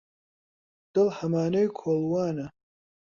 دڵ 0.93 1.07
هەمانەی 1.17 1.67
کۆڵوانە 1.79 2.47